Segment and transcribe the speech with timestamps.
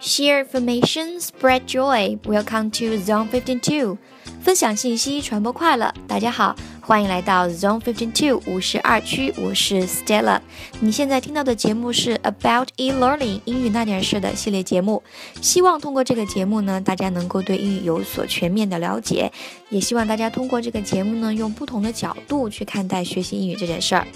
[0.00, 2.18] Share information, spread joy.
[2.24, 3.98] Welcome to Zone 152.
[4.42, 5.92] 分享信息，传播快乐。
[6.06, 6.56] 大家好，
[6.88, 10.40] 欢迎来到 Zone Fifty Two 五十二区，我是 Stella。
[10.80, 15.02] 你现在听到的节目是 About e-learning 英语那点事的系列节目。
[15.42, 19.30] 希望通过这个节目呢，大家能够对英语有所全面的了解。
[19.68, 24.06] 也希望大家通过这个节目呢，用不同的角度去看待学习英语这件事儿。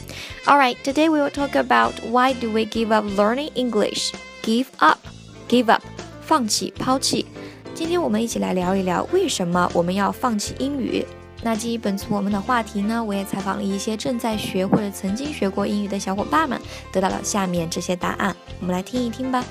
[0.47, 4.15] All right, today we will talk about why do we give up learning English?
[4.43, 4.99] Give up,
[5.47, 5.83] give up，
[6.23, 7.27] 放弃，抛弃。
[7.75, 11.05] 今天我们一起来聊一聊，为什么我们要放弃英语？
[11.45, 16.61] 那基于本次我们的话题呢，我也采访了一些正在学或者曾经学过英语的小伙伴们，
[16.93, 18.35] 得到了下面这些答案。
[18.61, 19.45] 我们来听一听吧。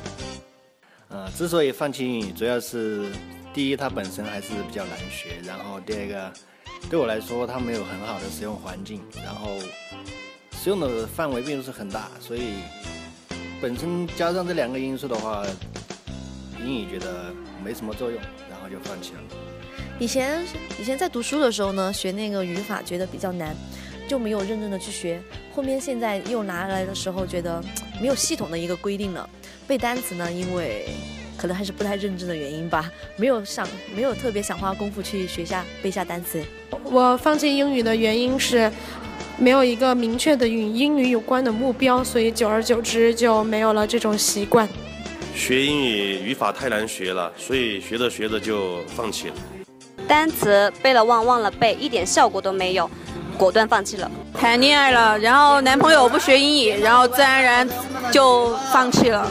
[1.10, 3.12] 呃，之所以放弃英语，主要是
[3.54, 6.34] 第一，它本身还是比较难学；然后第二个，
[6.90, 9.58] 对我来说，它没有很好的使用环境，然后
[10.54, 12.54] 使用的范围并不是很大，所以
[13.62, 15.46] 本身加上这两个因素的话，
[16.66, 17.34] 英语觉得。
[17.64, 19.20] 没什么作用，然后就放弃了。
[20.00, 20.44] 以前
[20.80, 23.56] 以前在读书的时候呢，学那个语法觉得比较难，
[24.08, 25.22] 就没有认真的去学。
[25.54, 27.64] 后面现在又拿来的时候，觉得
[28.02, 29.30] 没有系统的一个规定了。
[29.68, 30.88] 背单词呢，因为
[31.38, 36.44] 可能还是不太认真的原因吧，没有想没有特别想花功夫去学下背下单词。
[36.86, 38.72] 我放弃英语的原因是
[39.38, 44.68] 没有一个明确的与英语有关的目标，所以久而久之就没有了这种习惯。
[45.42, 49.34] 学英语语法太难学了，所以学着学着就放弃了。
[50.08, 52.88] 单词背了忘，忘了背，一点效果都没有，
[53.40, 54.10] 果断放弃了。
[54.36, 57.68] 谈恋爱了，然后男朋友不学英语，然后自然而然
[58.12, 59.28] 就放弃了。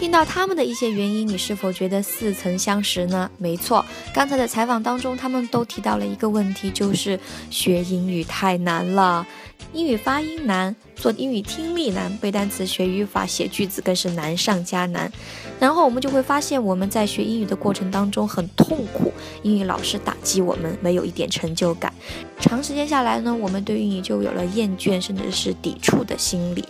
[0.00, 3.30] 听到他们的一些原因，你是否觉得似曾相识呢？
[3.38, 7.16] 没错，刚才的采访当中，他们都提到了一个问题，就是
[7.50, 9.24] 学英语太难了，
[9.72, 10.74] 英语发音难。
[10.96, 15.10] 做英语听力难，背单词、学语法、写句子更是难上加难。
[15.58, 19.10] 然后我们就会发现，我们在学英语的过程当中很痛苦，
[19.42, 21.90] 英语老师打击我们，没有一点成就感。
[22.38, 26.62] 长时间下来呢，我们对英语就有了厌倦甚至是抵触的心理。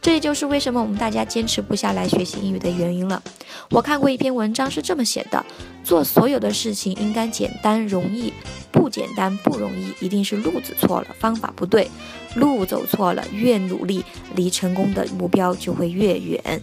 [0.00, 3.22] 这也就是为什么我们大家坚持不下来学习英语的原因了。
[3.70, 5.44] 我看过一篇文章是这么写的：
[5.84, 8.32] 做所有的事情应该简单容易。
[8.72, 11.90] 不简单不容易，一定是路子错了，方法不对，
[12.36, 14.04] 路走错了，越努力，
[14.34, 16.62] 离成功的目标就会越远。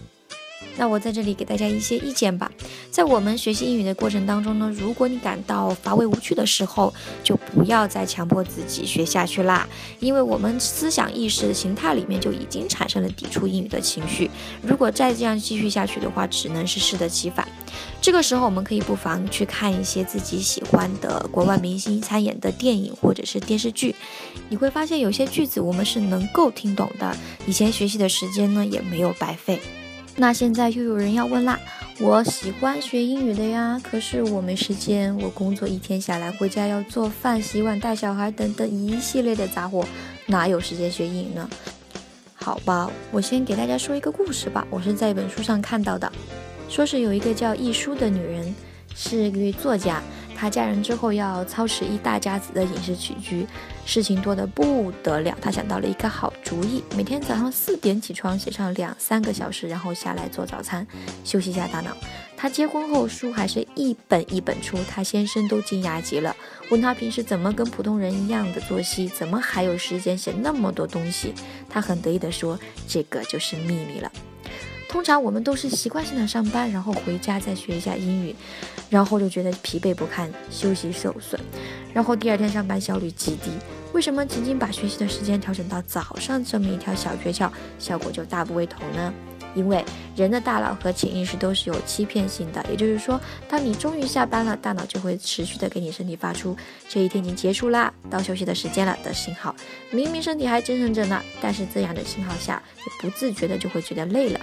[0.76, 2.50] 那我在这里给大家一些意见吧。
[2.90, 6.92] 在我们学习英语的过程当中呢，如果你感到乏味无趣的时候，
[7.22, 9.68] 就不要再强迫自己学下去啦。
[10.00, 14.28] 因为我们思想意识形态里面就已经产生了抵触英语的情绪。
[14.62, 17.46] 如果再这样继续下去的话，只能是适得其反。
[18.04, 23.96] 这个时候，我们可以不妨去看一些自己喜欢的国外明星参演的电影或者是电视剧，
[24.50, 27.16] 你会发现有些句子我们是能够听懂的。
[27.46, 29.58] 以前学习的时间呢，也没有白费。
[30.16, 31.58] 那现在又有人要问啦，
[31.98, 39.82] 我喜欢学英语的呀，可是我没时间，我工作一天下来，回家要做饭、洗碗、带小孩等等一系列的杂活，
[40.26, 41.48] 哪有时间学英语呢？
[42.34, 46.12] 好吧，我先给大家说一个故事吧，我是在一本书上看到的，
[46.68, 48.54] 说是有一个叫易舒的女人，
[48.94, 50.02] 是一位作家。
[50.36, 53.46] 她嫁人之后要操持一大家子的饮食起居，
[53.86, 55.36] 事情多得不得了。
[55.40, 60.84] 她想到了一个好主意，每天早上四点起床，写上两三个小时，然后下来做早餐，
[61.22, 61.96] 休息一下大脑。
[62.36, 66.34] 她结婚后书还是一本一本出，她先生都惊讶极了，
[66.68, 71.32] 问她平时怎么跟普通人一样的作息，怎么还有时间写那么多东西？
[71.70, 72.58] 她很得意地说
[72.88, 74.10] ：“这个就是秘密了。”
[74.94, 78.32] 通常我们都是习惯性的上班，然后回家再学一下英语，
[78.88, 81.38] 然后就觉得疲惫不堪，休息受损，
[81.92, 83.50] 然后第二天上班效率极低。
[83.92, 89.12] 为什么仅仅把学习的时间调整到早上这么一条小诀窍，效果就大不为同呢？
[89.56, 89.84] 因为
[90.16, 96.56] 人的大脑和潜意识都是有欺骗性的，也就是说，当你终于下班了，大脑就会持续的给你身体发出
[96.88, 99.54] 这一天已经结束啦，到休息的时间了的信号。
[99.90, 104.40] 明明身体还精神着呢，但是这样的信号下，也不自觉的就会觉得累了。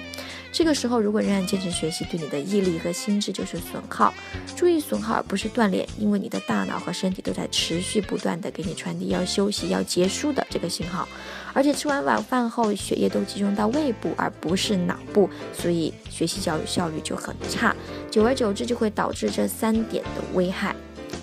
[0.52, 4.14] 这个时候如果仍然坚持学习，对你的毅力和心智就是损耗。
[4.56, 11.08] 注意损耗而不是锻炼，因为你的大脑和身体都在持续不断的给你传递要休息、要结束的这个信号。
[11.54, 17.76] 而且吃完晚饭后，血液都集中到胃部，而不是脑部，所以学习效率效率就很差。
[18.10, 20.76] 久而久之，就会导致这三点的危害：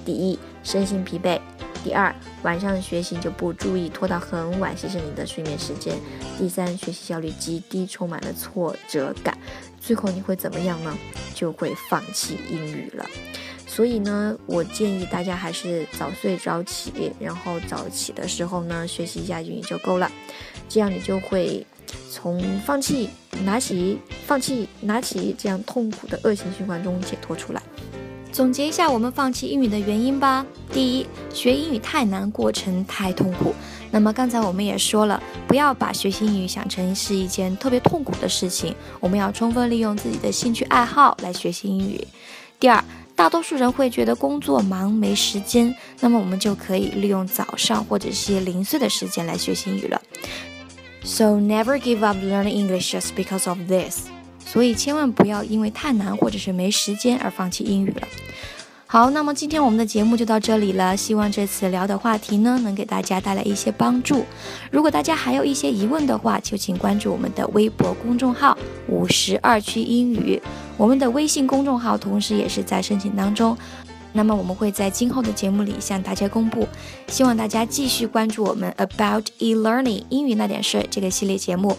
[0.05, 1.39] 第一，身心疲惫；
[1.85, 5.95] 第二，晚上学习就不注意，拖到很晚，牺牲你的睡眠时间；
[6.37, 9.37] 第三，学习效率极低，充满了挫折感。
[9.81, 10.97] 最后你会怎么样呢？
[11.35, 13.07] 就会放弃英语了。
[13.67, 20.11] 所以呢，我建议大家还是早睡早起，然后早起的时候呢，学习一下英语就够了，
[20.69, 21.65] 这样你就会
[22.11, 23.09] 从放弃、
[23.45, 27.63] 拿起、放弃、拿起这样痛苦的恶性循环中解脱出来。
[28.39, 30.47] 总结一下我们放弃英语的原因吧。
[30.73, 33.53] 第一，学英语太难，过程太痛苦。
[33.91, 42.07] 那么刚才我们也说了，不要把学习英语想成是一件特别痛苦的事情，我们要充分利用自己的兴趣爱好来学习英语。
[42.61, 42.85] 第二，
[43.17, 50.01] 大多数人会觉得工作忙没时间，那么我们就可以利用早上或者是零碎的时间来学习英语了。
[51.03, 54.07] So never give up learning English just because of this.
[54.51, 58.09] 所以千万不要因为太难或者是没时间而放弃英语了。
[58.91, 60.97] 好，那么今天我们的节目就到这里了。
[60.97, 64.25] 希望这次聊的话题呢，能给大家带来一些帮助。
[64.71, 68.57] 如果大家还有一些疑问的话，就请关注我们的微博公众号
[68.89, 70.41] “五十二区英语”。
[70.79, 73.55] 我们的微信公众号同时也是在申请当中。
[74.15, 76.67] 那么我们会在今后的节目里向大家公布。
[77.09, 81.77] 希望大家继续关注我们 About e-learning 英语那点事这个系列节目。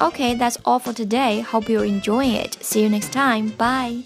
[0.00, 1.40] Okay, that's all for today.
[1.40, 2.54] Hope you're enjoying it.
[2.62, 3.50] See you next time.
[3.50, 4.02] Bye.